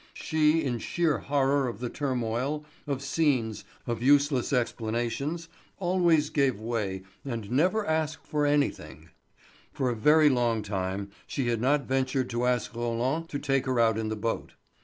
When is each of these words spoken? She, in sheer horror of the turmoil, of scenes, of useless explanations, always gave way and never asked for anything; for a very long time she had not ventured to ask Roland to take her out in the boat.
She, 0.15 0.63
in 0.63 0.79
sheer 0.79 1.19
horror 1.19 1.67
of 1.67 1.77
the 1.79 1.87
turmoil, 1.87 2.65
of 2.87 3.03
scenes, 3.03 3.63
of 3.85 4.01
useless 4.01 4.51
explanations, 4.51 5.47
always 5.77 6.31
gave 6.31 6.59
way 6.59 7.03
and 7.23 7.51
never 7.51 7.85
asked 7.85 8.25
for 8.25 8.43
anything; 8.47 9.09
for 9.71 9.91
a 9.91 9.95
very 9.95 10.27
long 10.27 10.63
time 10.63 11.11
she 11.27 11.49
had 11.49 11.61
not 11.61 11.85
ventured 11.85 12.31
to 12.31 12.47
ask 12.47 12.73
Roland 12.75 13.29
to 13.29 13.37
take 13.37 13.67
her 13.67 13.79
out 13.79 13.99
in 13.99 14.09
the 14.09 14.15
boat. 14.15 14.53